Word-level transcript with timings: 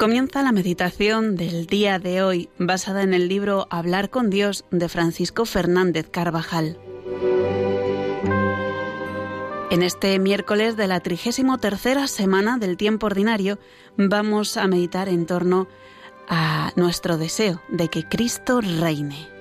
Comienza 0.00 0.42
la 0.42 0.50
meditación 0.50 1.36
del 1.36 1.66
día 1.66 1.98
de 1.98 2.22
hoy 2.22 2.48
basada 2.56 3.02
en 3.02 3.12
el 3.12 3.28
libro 3.28 3.66
Hablar 3.68 4.08
con 4.08 4.30
Dios 4.30 4.64
de 4.70 4.88
Francisco 4.88 5.44
Fernández 5.44 6.08
Carvajal. 6.10 6.78
En 9.70 9.82
este 9.82 10.18
miércoles 10.18 10.78
de 10.78 10.86
la 10.86 11.00
trigésimo 11.00 11.58
tercera 11.58 12.06
semana 12.06 12.56
del 12.56 12.78
tiempo 12.78 13.08
ordinario 13.08 13.58
vamos 13.98 14.56
a 14.56 14.66
meditar 14.68 15.10
en 15.10 15.26
torno 15.26 15.68
a 16.30 16.72
nuestro 16.76 17.18
deseo 17.18 17.60
de 17.68 17.88
que 17.88 18.08
Cristo 18.08 18.62
reine. 18.62 19.39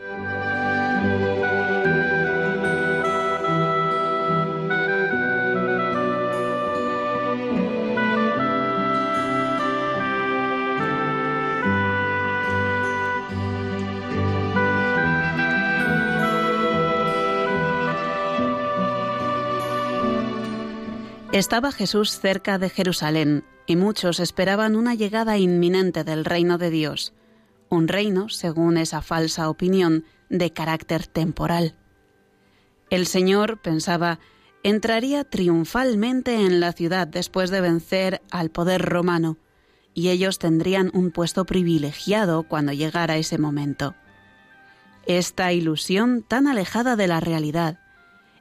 Estaba 21.32 21.72
Jesús 21.72 22.20
cerca 22.20 22.58
de 22.58 22.72
Jerusalén 22.72 23.44
y 23.68 23.76
muchos 23.76 24.20
esperaban 24.20 24.76
una 24.76 24.96
llegada 24.96 25.38
inminente 25.38 26.04
del 26.04 26.26
reino 26.26 26.58
de 26.58 26.72
Dios, 26.72 27.14
un 27.70 27.88
reino, 27.88 28.30
según 28.30 28.78
esa 28.78 29.04
falsa 29.04 29.48
opinión, 29.48 30.06
de 30.30 30.52
carácter 30.52 31.06
temporal. 31.06 31.76
El 32.90 33.06
Señor, 33.06 33.62
pensaba, 33.62 34.20
entraría 34.64 35.24
triunfalmente 35.24 36.34
en 36.34 36.60
la 36.60 36.72
ciudad 36.72 37.08
después 37.08 37.52
de 37.52 37.62
vencer 37.62 38.24
al 38.32 38.50
poder 38.50 38.82
romano, 38.82 39.38
y 39.94 40.10
ellos 40.10 40.40
tendrían 40.40 40.90
un 40.96 41.12
puesto 41.12 41.46
privilegiado 41.46 42.42
cuando 42.42 42.74
llegara 42.74 43.18
ese 43.18 43.38
momento. 43.38 43.94
Esta 45.06 45.54
ilusión 45.54 46.24
tan 46.24 46.48
alejada 46.48 46.96
de 46.96 47.06
la 47.06 47.20
realidad, 47.20 47.79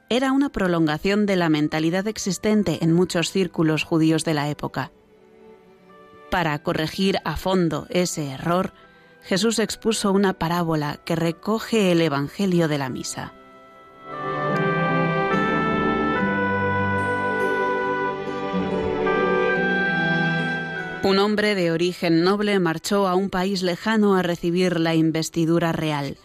era 0.09 0.31
una 0.31 0.49
prolongación 0.49 1.27
de 1.27 1.35
la 1.35 1.49
mentalidad 1.49 2.07
existente 2.07 2.79
en 2.81 2.93
muchos 2.93 3.31
círculos 3.31 3.83
judíos 3.83 4.25
de 4.25 4.33
la 4.33 4.49
época. 4.49 4.91
Para 6.31 6.57
corregir 6.63 7.17
a 7.25 7.37
fondo 7.37 7.85
ese 7.89 8.29
error, 8.31 8.73
Jesús 9.23 9.59
expuso 9.59 10.11
una 10.11 10.33
parábola 10.33 10.99
que 11.05 11.15
recoge 11.15 11.91
el 11.91 12.01
Evangelio 12.01 12.67
de 12.67 12.77
la 12.79 12.89
Misa. 12.89 13.33
Un 21.03 21.17
hombre 21.17 21.55
de 21.55 21.71
origen 21.71 22.23
noble 22.23 22.59
marchó 22.59 23.07
a 23.07 23.15
un 23.15 23.29
país 23.29 23.61
lejano 23.61 24.15
a 24.15 24.21
recibir 24.21 24.79
la 24.79 24.95
investidura 24.95 25.71
real. 25.71 26.17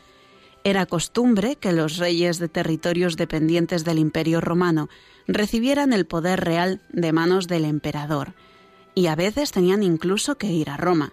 Era 0.65 0.87
costumbre 0.87 1.57
que 1.57 1.73
los 1.73 1.99
reyes 1.99 2.39
de 2.39 2.49
territorios 2.49 3.17
dependientes 3.17 3.85
del 3.85 3.99
Imperio 3.99 4.41
romano 4.41 4.89
recibieran 5.27 5.93
el 5.93 6.07
poder 6.07 6.41
real 6.43 6.81
de 6.91 7.13
manos 7.13 7.47
del 7.49 7.65
emperador, 7.65 8.35
y 8.95 9.07
a 9.07 9.15
veces 9.15 9.53
tenían 9.53 9.83
incluso 9.83 10.37
que 10.37 10.47
ir 10.47 10.71
a 10.71 10.77
Roma. 10.77 11.13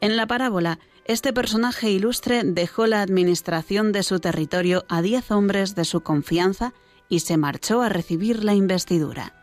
En 0.00 0.16
la 0.16 0.26
parábola, 0.26 0.78
este 1.04 1.32
personaje 1.32 1.90
ilustre 1.90 2.42
dejó 2.44 2.86
la 2.86 3.02
administración 3.02 3.92
de 3.92 4.02
su 4.02 4.20
territorio 4.20 4.84
a 4.88 5.02
diez 5.02 5.30
hombres 5.30 5.74
de 5.74 5.84
su 5.84 6.00
confianza 6.02 6.72
y 7.08 7.20
se 7.20 7.36
marchó 7.36 7.82
a 7.82 7.88
recibir 7.88 8.44
la 8.44 8.54
investidura. 8.54 9.34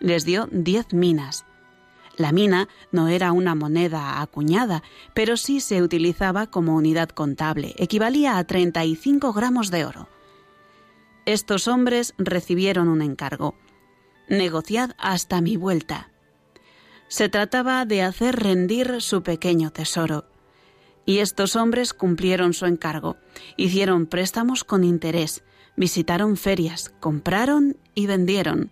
Les 0.00 0.24
dio 0.24 0.48
diez 0.50 0.92
minas, 0.92 1.45
la 2.16 2.32
mina 2.32 2.68
no 2.92 3.08
era 3.08 3.32
una 3.32 3.54
moneda 3.54 4.20
acuñada, 4.20 4.82
pero 5.14 5.36
sí 5.36 5.60
se 5.60 5.82
utilizaba 5.82 6.46
como 6.46 6.76
unidad 6.76 7.10
contable, 7.10 7.74
equivalía 7.78 8.38
a 8.38 8.44
35 8.44 9.32
gramos 9.32 9.70
de 9.70 9.84
oro. 9.84 10.08
Estos 11.26 11.66
hombres 11.66 12.14
recibieron 12.18 12.88
un 12.88 13.02
encargo. 13.02 13.56
Negociad 14.28 14.92
hasta 14.96 15.40
mi 15.40 15.56
vuelta. 15.56 16.10
Se 17.08 17.28
trataba 17.28 17.84
de 17.84 18.02
hacer 18.02 18.36
rendir 18.36 19.00
su 19.00 19.22
pequeño 19.22 19.70
tesoro. 19.70 20.24
Y 21.04 21.18
estos 21.18 21.54
hombres 21.54 21.92
cumplieron 21.92 22.52
su 22.52 22.66
encargo, 22.66 23.16
hicieron 23.56 24.06
préstamos 24.06 24.64
con 24.64 24.82
interés, 24.82 25.44
visitaron 25.76 26.36
ferias, 26.36 26.92
compraron 26.98 27.76
y 27.94 28.06
vendieron. 28.06 28.70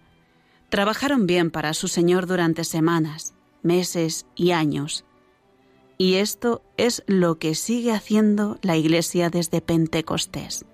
Trabajaron 0.69 1.27
bien 1.27 1.53
para 1.53 1.75
su 1.75 1.87
Señor 1.87 2.27
durante 2.27 2.65
semanas, 2.65 3.34
meses 3.65 4.27
y 4.37 4.53
años. 4.53 5.05
Y 5.99 6.15
esto 6.15 6.63
es 6.77 7.03
lo 7.07 7.39
que 7.39 7.55
sigue 7.55 7.93
haciendo 7.93 8.59
la 8.63 8.77
Iglesia 8.77 9.31
desde 9.31 9.61
Pentecostés, 9.61 10.65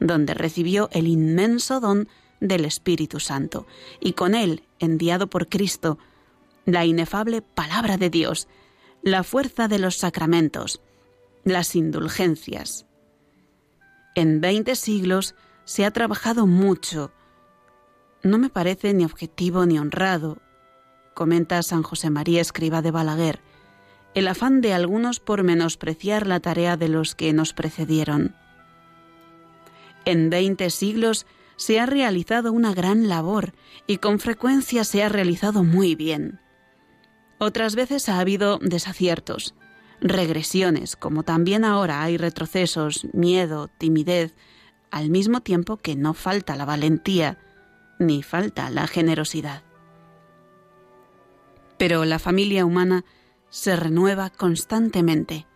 donde 0.00 0.34
recibió 0.34 0.88
el 0.92 1.06
inmenso 1.06 1.78
don 1.80 2.08
del 2.40 2.64
Espíritu 2.64 3.20
Santo, 3.20 3.66
y 4.00 4.12
con 4.12 4.34
él, 4.34 4.62
enviado 4.78 5.28
por 5.28 5.48
Cristo, 5.48 5.98
la 6.64 6.84
inefable 6.84 7.42
palabra 7.42 7.96
de 7.96 8.10
Dios, 8.10 8.48
la 9.02 9.24
fuerza 9.24 9.68
de 9.68 9.78
los 9.78 9.96
sacramentos, 9.96 10.80
las 11.44 11.74
indulgencias. 11.74 12.86
En 14.14 14.40
veinte 14.40 14.76
siglos 14.76 15.34
se 15.64 15.84
ha 15.84 15.90
trabajado 15.90 16.46
mucho. 16.46 17.12
No 18.22 18.38
me 18.38 18.48
parece 18.48 18.94
ni 18.94 19.04
objetivo 19.04 19.66
ni 19.66 19.78
honrado 19.78 20.38
comenta 21.18 21.60
San 21.64 21.82
José 21.82 22.10
María 22.10 22.40
Escriba 22.40 22.80
de 22.80 22.92
Balaguer, 22.92 23.40
el 24.14 24.28
afán 24.28 24.60
de 24.60 24.72
algunos 24.72 25.18
por 25.18 25.42
menospreciar 25.42 26.28
la 26.28 26.38
tarea 26.38 26.76
de 26.76 26.86
los 26.86 27.16
que 27.16 27.32
nos 27.32 27.52
precedieron. 27.52 28.36
En 30.04 30.30
veinte 30.30 30.70
siglos 30.70 31.26
se 31.56 31.80
ha 31.80 31.86
realizado 31.86 32.52
una 32.52 32.72
gran 32.72 33.08
labor 33.08 33.52
y 33.88 33.96
con 33.96 34.20
frecuencia 34.20 34.84
se 34.84 35.02
ha 35.02 35.08
realizado 35.08 35.64
muy 35.64 35.96
bien. 35.96 36.38
Otras 37.38 37.74
veces 37.74 38.08
ha 38.08 38.20
habido 38.20 38.58
desaciertos, 38.58 39.56
regresiones, 40.00 40.94
como 40.94 41.24
también 41.24 41.64
ahora 41.64 42.04
hay 42.04 42.16
retrocesos, 42.16 43.08
miedo, 43.12 43.68
timidez, 43.76 44.36
al 44.92 45.10
mismo 45.10 45.40
tiempo 45.40 45.78
que 45.78 45.96
no 45.96 46.14
falta 46.14 46.54
la 46.54 46.64
valentía 46.64 47.38
ni 47.98 48.22
falta 48.22 48.70
la 48.70 48.86
generosidad. 48.86 49.64
Pero 51.78 52.04
la 52.04 52.18
familia 52.18 52.64
humana 52.64 53.04
se 53.50 53.76
renueva 53.76 54.30
constantemente. 54.30 55.46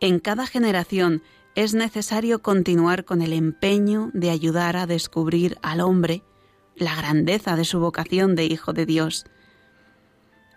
En 0.00 0.18
cada 0.18 0.46
generación 0.46 1.22
es 1.54 1.74
necesario 1.74 2.40
continuar 2.42 3.04
con 3.04 3.22
el 3.22 3.32
empeño 3.32 4.10
de 4.14 4.30
ayudar 4.30 4.76
a 4.76 4.86
descubrir 4.86 5.58
al 5.62 5.80
hombre 5.80 6.22
la 6.76 6.96
grandeza 6.96 7.56
de 7.56 7.64
su 7.64 7.80
vocación 7.80 8.34
de 8.34 8.46
Hijo 8.46 8.72
de 8.72 8.86
Dios. 8.86 9.26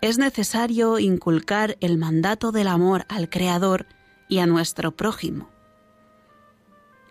Es 0.00 0.18
necesario 0.18 0.98
inculcar 0.98 1.76
el 1.80 1.98
mandato 1.98 2.52
del 2.52 2.68
amor 2.68 3.04
al 3.08 3.28
Creador 3.28 3.86
y 4.28 4.38
a 4.38 4.46
nuestro 4.46 4.92
prójimo. 4.92 5.50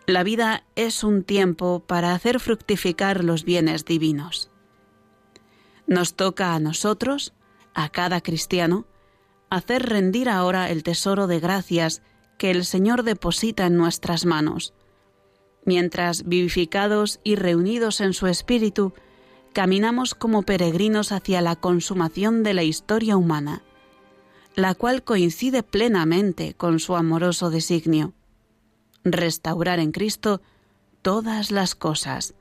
La 0.05 0.23
vida 0.23 0.65
es 0.75 1.03
un 1.03 1.23
tiempo 1.23 1.81
para 1.85 2.13
hacer 2.13 2.39
fructificar 2.39 3.23
los 3.23 3.45
bienes 3.45 3.85
divinos. 3.85 4.49
Nos 5.87 6.15
toca 6.15 6.55
a 6.55 6.59
nosotros 6.59 7.33
a 7.73 7.89
cada 7.89 8.21
cristiano 8.21 8.85
hacer 9.49 9.83
rendir 9.87 10.29
ahora 10.29 10.69
el 10.69 10.83
tesoro 10.83 11.27
de 11.27 11.39
gracias 11.39 12.01
que 12.37 12.51
el 12.51 12.65
Señor 12.65 13.03
deposita 13.03 13.67
en 13.67 13.77
nuestras 13.77 14.25
manos, 14.25 14.73
mientras 15.65 16.23
vivificados 16.23 17.19
y 17.23 17.35
reunidos 17.35 18.01
en 18.01 18.13
su 18.13 18.27
espíritu, 18.27 18.93
caminamos 19.53 20.15
como 20.15 20.41
peregrinos 20.41 21.11
hacia 21.11 21.41
la 21.41 21.55
consumación 21.55 22.43
de 22.43 22.53
la 22.53 22.63
historia 22.63 23.15
humana, 23.15 23.61
la 24.55 24.75
cual 24.75 25.03
coincide 25.03 25.63
plenamente 25.63 26.53
con 26.55 26.79
su 26.79 26.95
amoroso 26.95 27.49
designio, 27.49 28.13
restaurar 29.03 29.79
en 29.79 29.91
Cristo 29.91 30.41
todas 31.01 31.51
las 31.51 31.75
cosas, 31.75 32.33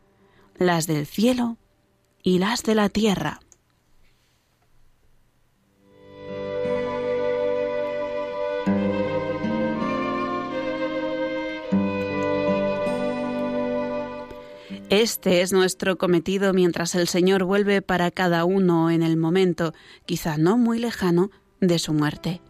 las 0.56 0.87
del 0.87 1.06
cielo 1.06 1.58
y 2.23 2.38
las 2.38 2.62
de 2.62 2.75
la 2.75 2.88
tierra. 2.88 3.40
Este 14.92 15.40
es 15.40 15.54
nuestro 15.54 15.96
cometido 15.96 16.52
mientras 16.52 16.94
el 16.94 17.08
Señor 17.08 17.44
vuelve 17.44 17.80
para 17.80 18.10
cada 18.10 18.44
uno 18.44 18.90
en 18.90 19.02
el 19.02 19.16
momento, 19.16 19.72
quizá 20.04 20.36
no 20.36 20.58
muy 20.58 20.78
lejano, 20.78 21.30
de 21.62 21.78
su 21.78 21.94
muerte. 21.94 22.42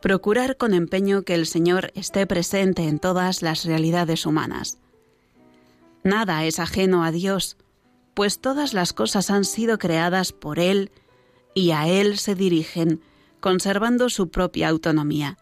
Procurar 0.00 0.56
con 0.56 0.74
empeño 0.74 1.22
que 1.22 1.34
el 1.34 1.46
Señor 1.46 1.90
esté 1.96 2.24
presente 2.28 2.86
en 2.86 3.00
todas 3.00 3.42
las 3.42 3.64
realidades 3.64 4.26
humanas. 4.26 4.78
Nada 6.04 6.44
es 6.44 6.60
ajeno 6.60 7.02
a 7.02 7.10
Dios, 7.10 7.56
pues 8.14 8.40
todas 8.40 8.72
las 8.72 8.92
cosas 8.92 9.28
han 9.28 9.44
sido 9.44 9.76
creadas 9.76 10.30
por 10.32 10.60
Él 10.60 10.92
y 11.52 11.72
a 11.72 11.88
Él 11.88 12.18
se 12.18 12.36
dirigen 12.36 13.00
conservando 13.40 14.08
su 14.08 14.28
propia 14.28 14.68
autonomía. 14.68 15.36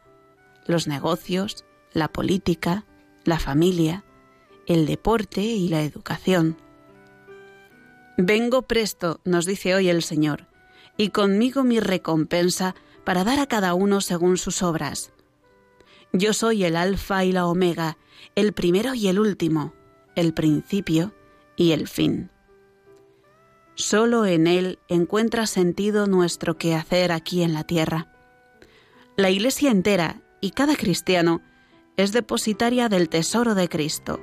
Los 0.65 0.87
negocios, 0.87 1.67
la 1.93 2.09
política, 2.09 2.87
la 3.25 3.39
familia, 3.39 4.07
el 4.69 4.85
deporte 4.87 5.41
y 5.41 5.69
la 5.69 5.83
educación. 5.83 6.57
Vengo 8.19 8.63
presto, 8.63 9.21
nos 9.25 9.47
dice 9.47 9.75
hoy 9.75 9.89
el 9.89 10.03
Señor, 10.03 10.47
y 10.99 11.09
conmigo 11.09 11.65
mi 11.65 11.81
recompensa 11.81 12.75
para 13.05 13.25
dar 13.25 13.41
a 13.41 13.47
cada 13.47 13.73
uno 13.73 14.03
según 14.03 14.37
sus 14.37 14.63
obras. 14.63 15.11
Yo 16.13 16.35
soy 16.35 16.65
el 16.65 16.77
Alfa 16.77 17.25
y 17.25 17.33
la 17.33 17.47
Omega, 17.47 17.97
el 18.35 18.53
primero 18.53 18.93
y 18.93 19.09
el 19.09 19.19
último, 19.19 19.73
el 20.15 20.35
principio 20.35 21.15
y 21.57 21.73
el 21.73 21.89
fin. 21.89 22.31
Solo 23.75 24.27
en 24.27 24.47
Él 24.47 24.81
encuentra 24.89 25.47
sentido 25.47 26.07
nuestro 26.07 26.59
quehacer 26.59 27.11
aquí 27.11 27.43
en 27.43 27.55
la 27.55 27.65
tierra. 27.65 28.13
La 29.17 29.31
Iglesia 29.31 29.71
entera 29.71 30.21
y 30.43 30.51
cada 30.51 30.77
cristiano 30.77 31.41
es 31.97 32.13
depositaria 32.13 32.89
del 32.89 33.09
tesoro 33.09 33.55
de 33.55 33.69
Cristo. 33.69 34.21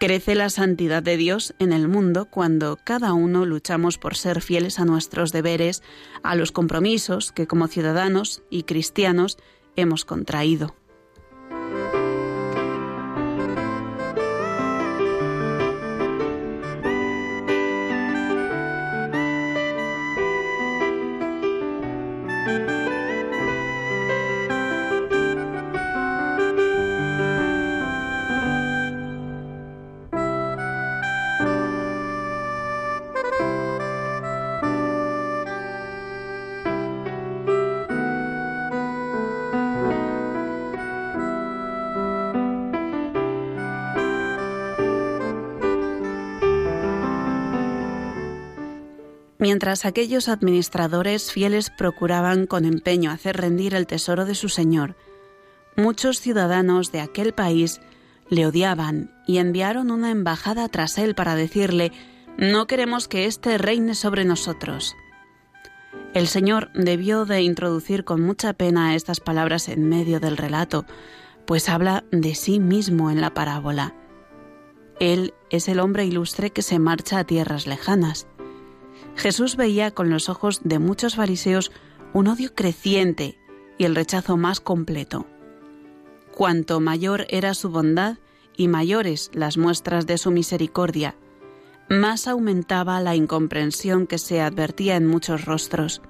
Crece 0.00 0.34
la 0.34 0.48
santidad 0.48 1.02
de 1.02 1.18
Dios 1.18 1.54
en 1.58 1.74
el 1.74 1.86
mundo 1.86 2.24
cuando 2.24 2.78
cada 2.82 3.12
uno 3.12 3.44
luchamos 3.44 3.98
por 3.98 4.16
ser 4.16 4.40
fieles 4.40 4.78
a 4.78 4.86
nuestros 4.86 5.30
deberes, 5.30 5.82
a 6.22 6.36
los 6.36 6.52
compromisos 6.52 7.32
que 7.32 7.46
como 7.46 7.68
ciudadanos 7.68 8.42
y 8.48 8.62
cristianos 8.62 9.36
hemos 9.76 10.06
contraído. 10.06 10.74
Mientras 49.40 49.86
aquellos 49.86 50.28
administradores 50.28 51.32
fieles 51.32 51.70
procuraban 51.70 52.46
con 52.46 52.66
empeño 52.66 53.10
hacer 53.10 53.38
rendir 53.38 53.74
el 53.74 53.86
tesoro 53.86 54.26
de 54.26 54.34
su 54.34 54.50
Señor, 54.50 54.96
muchos 55.76 56.20
ciudadanos 56.20 56.92
de 56.92 57.00
aquel 57.00 57.32
país 57.32 57.80
le 58.28 58.46
odiaban 58.46 59.10
y 59.26 59.38
enviaron 59.38 59.90
una 59.90 60.10
embajada 60.10 60.68
tras 60.68 60.98
él 60.98 61.14
para 61.14 61.36
decirle, 61.36 61.90
no 62.36 62.66
queremos 62.66 63.08
que 63.08 63.24
éste 63.24 63.56
reine 63.56 63.94
sobre 63.94 64.26
nosotros. 64.26 64.94
El 66.12 66.28
Señor 66.28 66.70
debió 66.74 67.24
de 67.24 67.40
introducir 67.40 68.04
con 68.04 68.20
mucha 68.20 68.52
pena 68.52 68.94
estas 68.94 69.20
palabras 69.20 69.68
en 69.68 69.88
medio 69.88 70.20
del 70.20 70.36
relato, 70.36 70.84
pues 71.46 71.70
habla 71.70 72.04
de 72.12 72.34
sí 72.34 72.60
mismo 72.60 73.10
en 73.10 73.22
la 73.22 73.32
parábola. 73.32 73.94
Él 75.00 75.32
es 75.48 75.68
el 75.68 75.80
hombre 75.80 76.04
ilustre 76.04 76.50
que 76.50 76.60
se 76.60 76.78
marcha 76.78 77.18
a 77.18 77.24
tierras 77.24 77.66
lejanas. 77.66 78.26
Jesús 79.16 79.56
veía 79.56 79.90
con 79.90 80.10
los 80.10 80.28
ojos 80.28 80.60
de 80.64 80.78
muchos 80.78 81.16
fariseos 81.16 81.72
un 82.12 82.28
odio 82.28 82.54
creciente 82.54 83.38
y 83.78 83.84
el 83.84 83.94
rechazo 83.94 84.36
más 84.36 84.60
completo. 84.60 85.26
Cuanto 86.34 86.80
mayor 86.80 87.26
era 87.28 87.54
su 87.54 87.70
bondad 87.70 88.18
y 88.56 88.68
mayores 88.68 89.30
las 89.32 89.56
muestras 89.56 90.06
de 90.06 90.18
su 90.18 90.30
misericordia, 90.30 91.14
más 91.88 92.28
aumentaba 92.28 93.00
la 93.00 93.14
incomprensión 93.14 94.06
que 94.06 94.18
se 94.18 94.40
advertía 94.40 94.96
en 94.96 95.06
muchos 95.06 95.44
rostros. 95.44 96.02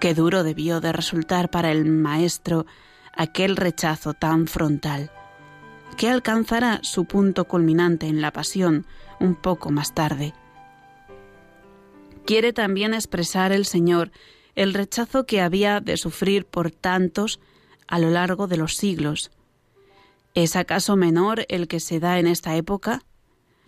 Qué 0.00 0.14
duro 0.14 0.42
debió 0.42 0.80
de 0.80 0.92
resultar 0.92 1.50
para 1.50 1.70
el 1.70 1.84
Maestro 1.84 2.66
aquel 3.16 3.56
rechazo 3.56 4.14
tan 4.14 4.46
frontal, 4.46 5.10
que 5.96 6.08
alcanzará 6.08 6.80
su 6.82 7.04
punto 7.04 7.44
culminante 7.46 8.06
en 8.06 8.20
la 8.20 8.32
pasión 8.32 8.86
un 9.20 9.34
poco 9.34 9.70
más 9.70 9.94
tarde 9.94 10.34
quiere 12.24 12.52
también 12.52 12.94
expresar 12.94 13.52
el 13.52 13.64
Señor 13.64 14.10
el 14.54 14.74
rechazo 14.74 15.26
que 15.26 15.40
había 15.40 15.80
de 15.80 15.96
sufrir 15.96 16.46
por 16.46 16.70
tantos 16.70 17.40
a 17.86 17.98
lo 17.98 18.10
largo 18.10 18.46
de 18.46 18.56
los 18.56 18.76
siglos. 18.76 19.30
¿Es 20.34 20.56
acaso 20.56 20.96
menor 20.96 21.44
el 21.48 21.68
que 21.68 21.80
se 21.80 22.00
da 22.00 22.18
en 22.18 22.26
esta 22.26 22.56
época? 22.56 23.02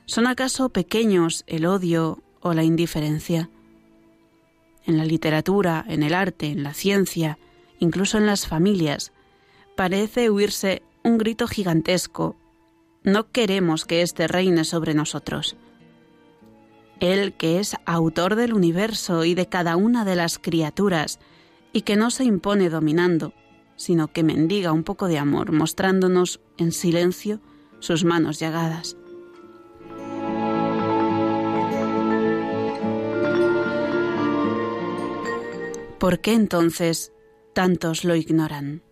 ¿Son 0.04 0.26
acaso 0.26 0.68
pequeños 0.70 1.44
el 1.46 1.66
odio 1.66 2.22
o 2.40 2.54
la 2.54 2.64
indiferencia? 2.64 3.50
En 4.84 4.96
la 4.96 5.04
literatura, 5.04 5.84
en 5.88 6.02
el 6.02 6.14
arte, 6.14 6.46
en 6.46 6.62
la 6.62 6.74
ciencia, 6.74 7.38
incluso 7.80 8.18
en 8.18 8.26
las 8.26 8.46
familias, 8.46 9.12
parece 9.76 10.30
huirse 10.30 10.82
un 11.02 11.18
grito 11.18 11.48
gigantesco. 11.48 12.36
No 13.02 13.30
queremos 13.30 13.84
que 13.84 14.02
éste 14.02 14.28
reine 14.28 14.64
sobre 14.64 14.94
nosotros. 14.94 15.56
Él 17.00 17.34
que 17.34 17.58
es 17.60 17.76
autor 17.84 18.36
del 18.36 18.54
universo 18.54 19.24
y 19.24 19.34
de 19.34 19.46
cada 19.46 19.76
una 19.76 20.04
de 20.04 20.16
las 20.16 20.38
criaturas, 20.38 21.18
y 21.72 21.82
que 21.82 21.96
no 21.96 22.10
se 22.10 22.24
impone 22.24 22.70
dominando, 22.70 23.34
sino 23.76 24.08
que 24.08 24.22
mendiga 24.22 24.72
un 24.72 24.82
poco 24.82 25.08
de 25.08 25.18
amor, 25.18 25.52
mostrándonos 25.52 26.40
en 26.56 26.72
silencio 26.72 27.40
sus 27.80 28.04
manos 28.04 28.40
llagadas. 28.40 28.96
¿Por 35.98 36.20
qué 36.20 36.34
entonces 36.34 37.12
tantos 37.52 38.04
lo 38.04 38.16
ignoran? 38.16 38.82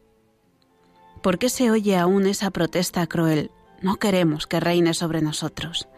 ¿Por 1.23 1.39
qué 1.39 1.49
se 1.49 1.71
oye 1.71 1.97
aún 1.97 2.27
esa 2.27 2.51
protesta 2.51 3.07
cruel? 3.07 3.51
No 3.81 3.97
queremos 3.97 4.47
que 4.47 4.61
reine 4.61 4.95
sobre 4.95 5.23
nosotros. 5.23 5.89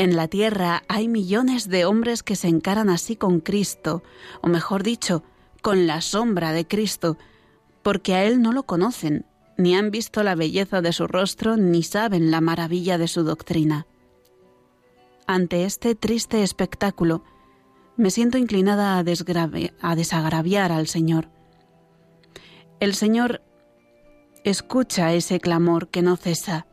En 0.00 0.16
la 0.16 0.28
tierra 0.28 0.82
hay 0.88 1.08
millones 1.08 1.68
de 1.68 1.84
hombres 1.84 2.22
que 2.22 2.34
se 2.34 2.48
encaran 2.48 2.88
así 2.88 3.16
con 3.16 3.40
Cristo, 3.40 4.02
o 4.40 4.48
mejor 4.48 4.82
dicho, 4.82 5.22
con 5.60 5.86
la 5.86 6.00
sombra 6.00 6.52
de 6.52 6.66
Cristo, 6.66 7.18
porque 7.82 8.14
a 8.14 8.24
Él 8.24 8.40
no 8.40 8.52
lo 8.52 8.62
conocen, 8.62 9.26
ni 9.58 9.76
han 9.76 9.90
visto 9.90 10.22
la 10.22 10.34
belleza 10.34 10.80
de 10.80 10.94
su 10.94 11.06
rostro, 11.06 11.58
ni 11.58 11.82
saben 11.82 12.30
la 12.30 12.40
maravilla 12.40 12.96
de 12.96 13.08
su 13.08 13.24
doctrina. 13.24 13.86
Ante 15.26 15.66
este 15.66 15.94
triste 15.94 16.42
espectáculo, 16.42 17.22
me 17.98 18.10
siento 18.10 18.38
inclinada 18.38 18.96
a, 18.96 19.04
desagraviar 19.04 20.72
al 20.72 20.86
Señor. 20.86 21.28
El 22.80 22.94
Señor 22.94 23.42
escucha 24.44 25.12
ese 25.12 25.40
clamor 25.40 25.88
que 25.88 26.00
no 26.00 26.16
cesa 26.16 26.66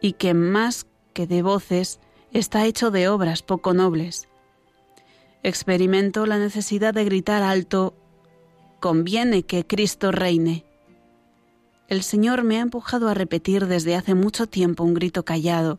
y 0.00 0.14
que 0.14 0.32
más 0.32 0.86
que 1.12 1.26
de 1.26 1.42
voces 1.42 2.00
está 2.34 2.66
hecho 2.66 2.90
de 2.90 3.08
obras 3.08 3.42
poco 3.42 3.74
nobles. 3.74 4.28
Experimento 5.44 6.26
la 6.26 6.36
necesidad 6.36 6.92
de 6.92 7.04
gritar 7.04 7.44
alto, 7.44 7.94
conviene 8.80 9.44
que 9.44 9.64
Cristo 9.64 10.10
reine. 10.10 10.64
El 11.88 12.02
Señor 12.02 12.42
me 12.42 12.58
ha 12.58 12.60
empujado 12.60 13.08
a 13.08 13.14
repetir 13.14 13.66
desde 13.66 13.94
hace 13.94 14.14
mucho 14.14 14.48
tiempo 14.48 14.82
un 14.82 14.94
grito 14.94 15.24
callado, 15.24 15.78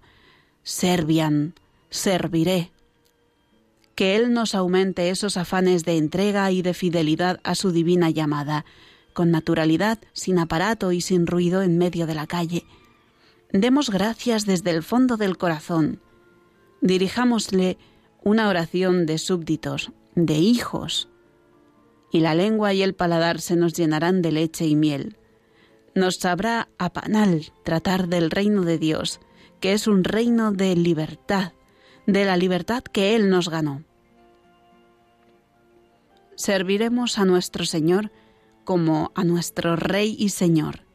Servian, 0.64 1.56
serviré. 1.90 2.72
Que 3.94 4.16
Él 4.16 4.34
nos 4.34 4.56
aumente 4.56 5.10
esos 5.10 5.36
afanes 5.36 5.84
de 5.84 5.98
entrega 5.98 6.50
y 6.52 6.62
de 6.62 6.74
fidelidad 6.74 7.42
a 7.44 7.56
su 7.56 7.72
divina 7.72 8.10
llamada, 8.10 8.66
con 9.14 9.30
naturalidad, 9.30 10.00
sin 10.14 10.40
aparato 10.40 10.94
y 10.94 11.02
sin 11.02 11.28
ruido 11.28 11.62
en 11.62 11.78
medio 11.78 12.08
de 12.08 12.16
la 12.16 12.28
calle. 12.28 12.66
Demos 13.52 13.90
gracias 13.90 14.46
desde 14.46 14.72
el 14.72 14.84
fondo 14.84 15.18
del 15.18 15.38
corazón 15.38 16.00
dirijámosle 16.86 17.80
una 18.24 18.48
oración 18.48 19.08
de 19.08 19.18
súbditos, 19.18 19.92
de 20.14 20.36
hijos, 20.36 21.10
y 22.12 22.20
la 22.20 22.36
lengua 22.36 22.74
y 22.74 22.84
el 22.84 22.94
paladar 22.94 23.42
se 23.42 23.56
nos 23.56 23.74
llenarán 23.74 24.22
de 24.22 24.32
leche 24.32 24.68
y 24.68 24.76
miel. 24.76 25.18
Nos 25.96 26.18
sabrá 26.18 26.70
a 26.78 26.94
panal 26.94 27.52
tratar 27.64 28.08
del 28.08 28.30
reino 28.30 28.62
de 28.62 28.78
Dios, 28.78 29.20
que 29.60 29.74
es 29.74 29.88
un 29.88 30.04
reino 30.04 30.52
de 30.52 30.76
libertad, 30.76 31.54
de 32.06 32.24
la 32.24 32.38
libertad 32.38 32.84
que 32.84 33.16
Él 33.16 33.32
nos 33.32 33.50
ganó. 33.50 33.84
Serviremos 36.36 37.18
a 37.18 37.26
nuestro 37.26 37.66
Señor 37.66 38.12
como 38.64 39.12
a 39.16 39.24
nuestro 39.24 39.76
Rey 39.76 40.16
y 40.20 40.30
Señor, 40.30 40.86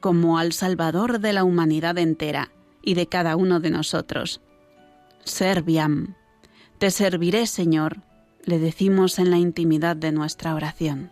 como 0.00 0.38
al 0.38 0.52
Salvador 0.54 1.20
de 1.20 1.34
la 1.34 1.44
humanidad 1.44 1.98
entera, 1.98 2.52
y 2.82 2.94
de 2.94 3.06
cada 3.06 3.36
uno 3.36 3.60
de 3.60 3.70
nosotros. 3.70 4.40
Serviam, 5.24 6.14
te 6.78 6.90
serviré, 6.90 7.46
Señor, 7.46 7.98
le 8.44 8.58
decimos 8.58 9.18
en 9.18 9.30
la 9.30 9.38
intimidad 9.38 9.96
de 9.96 10.12
nuestra 10.12 10.54
oración. 10.54 11.10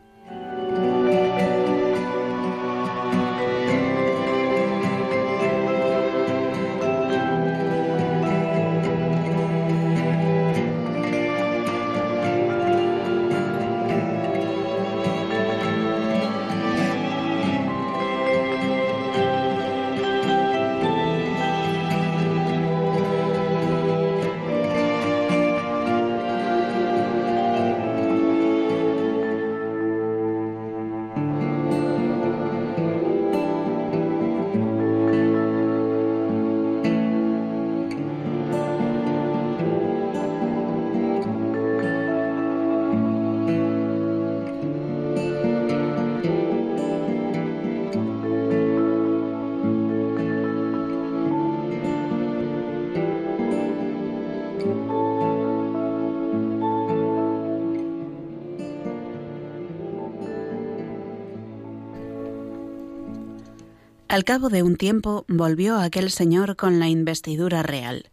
Al 64.19 64.25
cabo 64.25 64.49
de 64.49 64.65
un 64.65 64.75
tiempo 64.75 65.25
volvió 65.29 65.79
aquel 65.79 66.11
señor 66.11 66.57
con 66.57 66.81
la 66.81 66.89
investidura 66.89 67.63
real. 67.63 68.11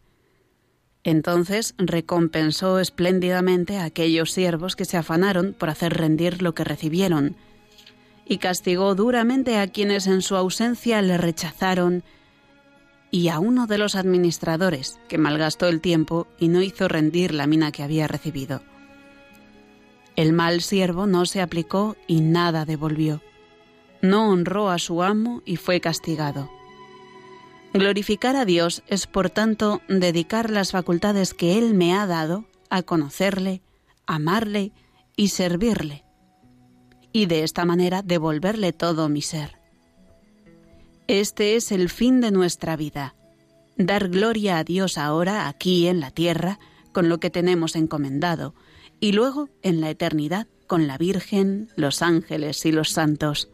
Entonces 1.02 1.74
recompensó 1.78 2.78
espléndidamente 2.78 3.78
a 3.78 3.82
aquellos 3.86 4.30
siervos 4.30 4.76
que 4.76 4.84
se 4.84 4.96
afanaron 4.96 5.52
por 5.52 5.68
hacer 5.68 5.94
rendir 5.94 6.42
lo 6.42 6.54
que 6.54 6.62
recibieron, 6.62 7.34
y 8.24 8.38
castigó 8.38 8.94
duramente 8.94 9.58
a 9.58 9.66
quienes 9.66 10.06
en 10.06 10.22
su 10.22 10.36
ausencia 10.36 11.02
le 11.02 11.18
rechazaron, 11.18 12.04
y 13.10 13.26
a 13.26 13.40
uno 13.40 13.66
de 13.66 13.78
los 13.78 13.96
administradores, 13.96 15.00
que 15.08 15.18
malgastó 15.18 15.66
el 15.66 15.80
tiempo 15.80 16.28
y 16.38 16.46
no 16.46 16.62
hizo 16.62 16.86
rendir 16.86 17.34
la 17.34 17.48
mina 17.48 17.72
que 17.72 17.82
había 17.82 18.06
recibido. 18.06 18.62
El 20.14 20.32
mal 20.32 20.60
siervo 20.60 21.08
no 21.08 21.26
se 21.26 21.40
aplicó 21.40 21.96
y 22.06 22.20
nada 22.20 22.64
devolvió 22.64 23.22
no 24.08 24.30
honró 24.30 24.70
a 24.70 24.78
su 24.78 25.02
amo 25.02 25.42
y 25.44 25.56
fue 25.56 25.80
castigado. 25.80 26.50
Glorificar 27.72 28.36
a 28.36 28.44
Dios 28.44 28.82
es, 28.86 29.06
por 29.06 29.28
tanto, 29.30 29.82
dedicar 29.88 30.50
las 30.50 30.72
facultades 30.72 31.34
que 31.34 31.58
Él 31.58 31.74
me 31.74 31.94
ha 31.94 32.06
dado 32.06 32.44
a 32.70 32.82
conocerle, 32.82 33.62
amarle 34.06 34.72
y 35.14 35.28
servirle, 35.28 36.04
y 37.12 37.26
de 37.26 37.42
esta 37.42 37.64
manera 37.64 38.02
devolverle 38.02 38.72
todo 38.72 39.08
mi 39.08 39.22
ser. 39.22 39.58
Este 41.06 41.56
es 41.56 41.70
el 41.70 41.88
fin 41.88 42.20
de 42.20 42.30
nuestra 42.30 42.76
vida, 42.76 43.14
dar 43.76 44.08
gloria 44.08 44.58
a 44.58 44.64
Dios 44.64 44.98
ahora, 44.98 45.48
aquí 45.48 45.86
en 45.86 46.00
la 46.00 46.10
tierra, 46.10 46.58
con 46.92 47.08
lo 47.08 47.20
que 47.20 47.30
tenemos 47.30 47.76
encomendado, 47.76 48.54
y 49.00 49.12
luego 49.12 49.50
en 49.62 49.80
la 49.80 49.90
eternidad 49.90 50.46
con 50.66 50.86
la 50.86 50.98
Virgen, 50.98 51.68
los 51.76 52.02
ángeles 52.02 52.64
y 52.66 52.72
los 52.72 52.90
santos. 52.90 53.50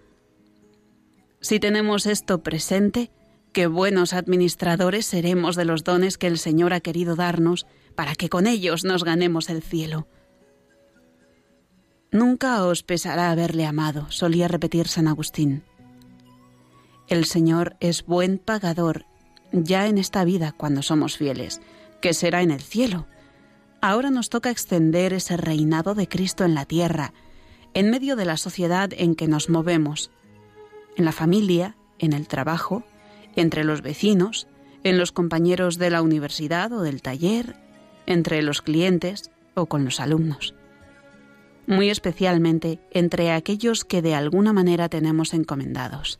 Si 1.42 1.58
tenemos 1.58 2.06
esto 2.06 2.44
presente, 2.44 3.10
qué 3.52 3.66
buenos 3.66 4.12
administradores 4.12 5.06
seremos 5.06 5.56
de 5.56 5.64
los 5.64 5.82
dones 5.82 6.16
que 6.16 6.28
el 6.28 6.38
Señor 6.38 6.72
ha 6.72 6.78
querido 6.78 7.16
darnos 7.16 7.66
para 7.96 8.14
que 8.14 8.28
con 8.28 8.46
ellos 8.46 8.84
nos 8.84 9.02
ganemos 9.02 9.50
el 9.50 9.60
cielo. 9.60 10.06
Nunca 12.12 12.62
os 12.64 12.84
pesará 12.84 13.32
haberle 13.32 13.66
amado, 13.66 14.08
solía 14.08 14.46
repetir 14.46 14.86
San 14.86 15.08
Agustín. 15.08 15.64
El 17.08 17.24
Señor 17.24 17.76
es 17.80 18.06
buen 18.06 18.38
pagador 18.38 19.04
ya 19.50 19.88
en 19.88 19.98
esta 19.98 20.24
vida 20.24 20.52
cuando 20.52 20.80
somos 20.82 21.16
fieles, 21.16 21.60
que 22.00 22.14
será 22.14 22.42
en 22.42 22.52
el 22.52 22.62
cielo. 22.62 23.08
Ahora 23.80 24.10
nos 24.10 24.28
toca 24.28 24.50
extender 24.50 25.12
ese 25.12 25.36
reinado 25.36 25.96
de 25.96 26.06
Cristo 26.06 26.44
en 26.44 26.54
la 26.54 26.66
tierra, 26.66 27.12
en 27.74 27.90
medio 27.90 28.14
de 28.14 28.26
la 28.26 28.36
sociedad 28.36 28.90
en 28.96 29.16
que 29.16 29.26
nos 29.26 29.50
movemos, 29.50 30.12
en 30.96 31.04
la 31.04 31.12
familia, 31.12 31.76
en 31.98 32.12
el 32.12 32.26
trabajo, 32.28 32.84
entre 33.36 33.64
los 33.64 33.82
vecinos, 33.82 34.46
en 34.84 34.98
los 34.98 35.12
compañeros 35.12 35.78
de 35.78 35.90
la 35.90 36.02
universidad 36.02 36.72
o 36.72 36.82
del 36.82 37.02
taller, 37.02 37.56
entre 38.06 38.42
los 38.42 38.62
clientes 38.62 39.30
o 39.54 39.66
con 39.66 39.84
los 39.84 40.00
alumnos. 40.00 40.54
Muy 41.66 41.90
especialmente 41.90 42.80
entre 42.90 43.30
aquellos 43.30 43.84
que 43.84 44.02
de 44.02 44.14
alguna 44.14 44.52
manera 44.52 44.88
tenemos 44.88 45.32
encomendados. 45.32 46.18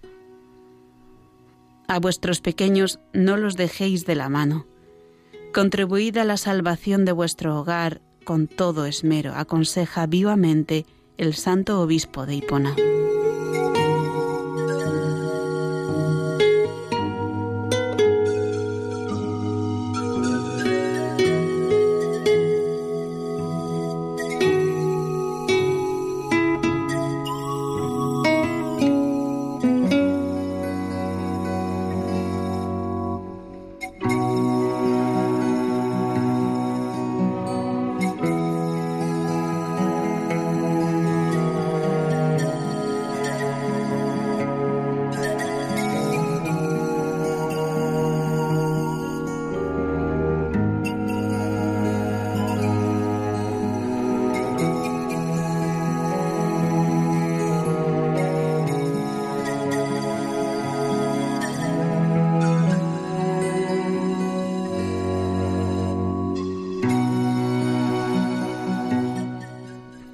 A 1.88 1.98
vuestros 1.98 2.40
pequeños 2.40 3.00
no 3.12 3.36
los 3.36 3.56
dejéis 3.56 4.06
de 4.06 4.14
la 4.14 4.28
mano. 4.28 4.66
Contribuid 5.52 6.16
a 6.16 6.24
la 6.24 6.36
salvación 6.36 7.04
de 7.04 7.12
vuestro 7.12 7.58
hogar 7.58 8.00
con 8.24 8.46
todo 8.46 8.86
esmero, 8.86 9.34
aconseja 9.34 10.06
vivamente 10.06 10.86
el 11.18 11.34
santo 11.34 11.80
obispo 11.80 12.24
de 12.24 12.36
Hipona. 12.36 12.74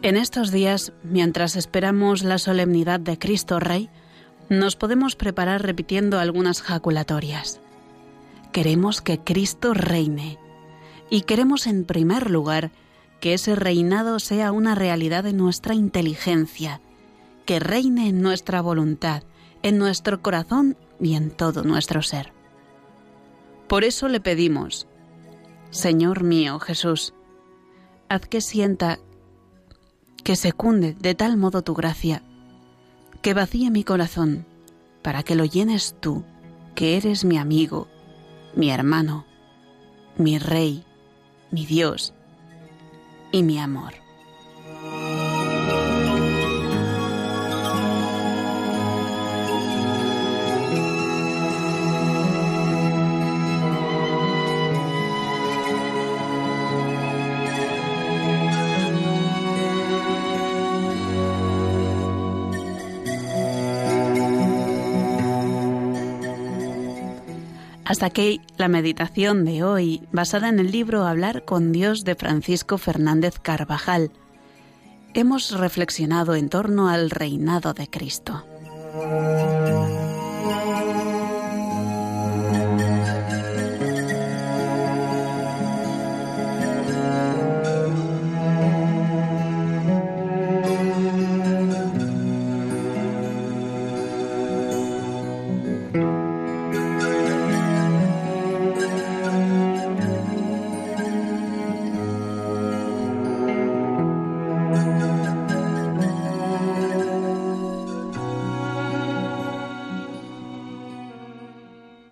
En 0.08 0.16
estos 0.16 0.50
días, 0.50 0.94
mientras 1.02 1.54
esperamos 1.54 2.22
la 2.22 2.38
solemnidad 2.38 2.98
de 2.98 3.18
Cristo 3.18 3.60
Rey, 3.60 3.90
nos 4.48 4.74
podemos 4.74 5.16
preparar 5.16 5.62
repitiendo 5.62 6.18
algunas 6.18 6.62
jaculatorias. 6.62 7.60
Queremos 8.50 9.02
que 9.02 9.18
Cristo 9.18 9.74
reine 9.74 10.38
y 11.10 11.24
queremos 11.24 11.66
en 11.66 11.84
primer 11.84 12.30
lugar 12.30 12.70
que 13.20 13.34
ese 13.34 13.54
reinado 13.54 14.18
sea 14.18 14.50
una 14.50 14.74
realidad 14.74 15.26
en 15.26 15.36
nuestra 15.36 15.74
inteligencia, 15.74 16.80
que 17.44 17.60
reine 17.60 18.08
en 18.08 18.22
nuestra 18.22 18.62
voluntad, 18.62 19.24
en 19.62 19.76
nuestro 19.76 20.22
corazón 20.22 20.78
y 20.98 21.16
en 21.16 21.30
todo 21.30 21.64
nuestro 21.64 22.00
ser. 22.00 22.32
Por 23.68 23.84
eso 23.84 24.08
le 24.08 24.20
pedimos, 24.20 24.86
Señor 25.68 26.22
mío 26.22 26.60
Jesús, 26.60 27.12
haz 28.08 28.26
que 28.26 28.40
sienta 28.40 29.00
que 30.24 30.36
secunde 30.36 30.94
de 31.00 31.14
tal 31.14 31.36
modo 31.36 31.62
tu 31.62 31.74
gracia, 31.74 32.22
que 33.22 33.34
vacíe 33.34 33.70
mi 33.70 33.84
corazón, 33.84 34.46
para 35.02 35.22
que 35.22 35.34
lo 35.34 35.44
llenes 35.44 35.96
tú, 36.00 36.24
que 36.74 36.96
eres 36.96 37.24
mi 37.24 37.38
amigo, 37.38 37.88
mi 38.54 38.70
hermano, 38.70 39.24
mi 40.16 40.38
rey, 40.38 40.84
mi 41.50 41.64
Dios 41.64 42.14
y 43.32 43.42
mi 43.42 43.58
amor. 43.58 44.07
Hasta 67.88 68.04
aquí 68.04 68.42
la 68.58 68.68
meditación 68.68 69.46
de 69.46 69.64
hoy, 69.64 70.06
basada 70.12 70.50
en 70.50 70.58
el 70.58 70.70
libro 70.70 71.06
Hablar 71.06 71.46
con 71.46 71.72
Dios 71.72 72.04
de 72.04 72.16
Francisco 72.16 72.76
Fernández 72.76 73.38
Carvajal. 73.40 74.10
Hemos 75.14 75.58
reflexionado 75.58 76.34
en 76.34 76.50
torno 76.50 76.90
al 76.90 77.08
reinado 77.08 77.72
de 77.72 77.88
Cristo. 77.88 78.44